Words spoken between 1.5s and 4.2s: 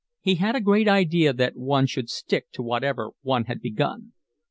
one should stick to whatever one had begun.